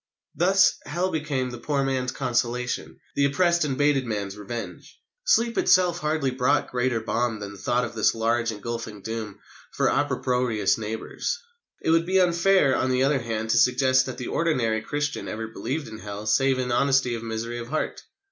[0.33, 4.99] Thus, Hell became the poor man's consolation, the oppressed and baited man's revenge.
[5.25, 9.37] Sleep itself hardly brought greater balm that the thought of this large engulfing doom
[9.73, 11.37] for opprobrious neighbours.
[11.83, 15.45] It would be unfair, on the other hand, to suggest that the ordinary Christian ever
[15.45, 18.01] believed in Hell save in honest misery of heart.